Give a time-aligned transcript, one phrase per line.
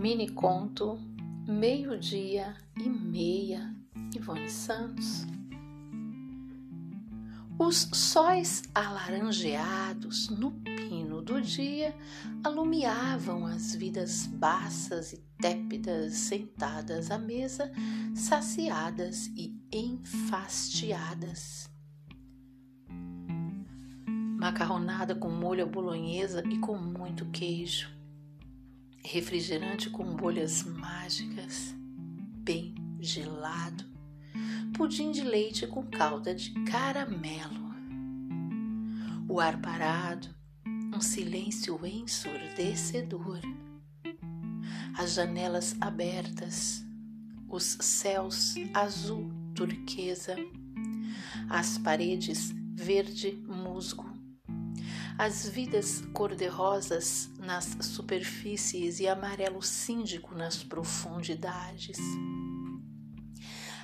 [0.00, 0.98] Mini conto,
[1.46, 3.76] meio-dia e meia,
[4.16, 5.26] Ivone Santos.
[7.58, 11.94] Os sóis alaranjeados no pino do dia
[12.42, 17.70] alumiavam as vidas baças e tépidas sentadas à mesa,
[18.14, 21.68] saciadas e enfastiadas.
[24.38, 27.99] Macarronada com molho à bolonhesa e com muito queijo
[29.04, 31.74] refrigerante com bolhas mágicas,
[32.44, 33.84] bem gelado,
[34.76, 37.70] pudim de leite com calda de caramelo.
[39.28, 40.28] O ar parado,
[40.94, 43.40] um silêncio ensurdecedor.
[44.96, 46.84] As janelas abertas,
[47.48, 50.36] os céus azul turquesa,
[51.48, 54.09] as paredes verde musgo
[55.20, 61.98] as vidas cor-de-rosas nas superfícies e amarelo síndico nas profundidades.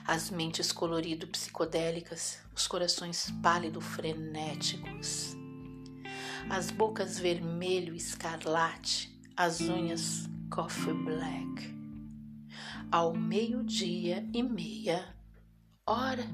[0.07, 5.37] As mentes colorido psicodélicas, os corações pálido frenéticos.
[6.49, 11.77] As bocas vermelho escarlate, as unhas coffee black.
[12.91, 15.15] Ao meio-dia e meia,
[15.87, 16.27] hora